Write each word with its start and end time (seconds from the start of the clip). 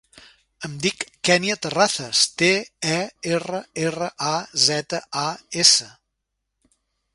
Em 0.67 0.77
dic 0.85 1.03
Kènia 1.29 1.57
Terrazas: 1.65 2.21
te, 2.43 2.49
e, 2.95 2.97
erra, 3.37 3.61
erra, 3.83 4.09
a, 4.33 4.33
zeta, 4.67 5.05
a, 5.25 5.29
essa. 5.67 5.89